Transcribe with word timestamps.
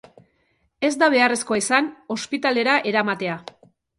Ez 0.89 0.91
da 1.03 1.09
beharrezkoa 1.15 1.59
izan 1.61 1.91
ospitalera 2.17 2.79
eramatea. 2.93 3.37